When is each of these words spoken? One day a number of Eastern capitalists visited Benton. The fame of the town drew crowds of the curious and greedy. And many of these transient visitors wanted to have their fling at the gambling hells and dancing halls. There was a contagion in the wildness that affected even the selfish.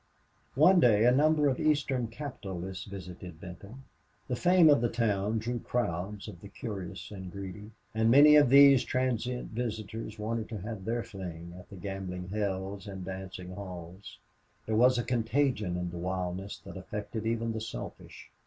One 0.55 0.79
day 0.79 1.05
a 1.05 1.11
number 1.11 1.47
of 1.47 1.59
Eastern 1.59 2.07
capitalists 2.07 2.85
visited 2.85 3.39
Benton. 3.39 3.83
The 4.29 4.35
fame 4.35 4.67
of 4.67 4.81
the 4.81 4.89
town 4.89 5.37
drew 5.37 5.59
crowds 5.59 6.27
of 6.27 6.41
the 6.41 6.47
curious 6.47 7.11
and 7.11 7.31
greedy. 7.31 7.69
And 7.93 8.09
many 8.09 8.35
of 8.35 8.49
these 8.49 8.83
transient 8.83 9.51
visitors 9.51 10.17
wanted 10.17 10.49
to 10.49 10.57
have 10.61 10.85
their 10.85 11.03
fling 11.03 11.53
at 11.55 11.69
the 11.69 11.75
gambling 11.75 12.29
hells 12.29 12.87
and 12.87 13.05
dancing 13.05 13.51
halls. 13.53 14.17
There 14.65 14.73
was 14.75 14.97
a 14.97 15.03
contagion 15.03 15.77
in 15.77 15.91
the 15.91 15.99
wildness 15.99 16.57
that 16.65 16.77
affected 16.77 17.27
even 17.27 17.53
the 17.53 17.61
selfish. 17.61 18.31